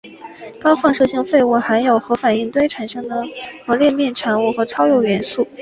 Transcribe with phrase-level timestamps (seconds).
[0.59, 3.21] 高放射性废物含有核反应堆产生的
[3.67, 5.47] 核裂变产物和超铀元素。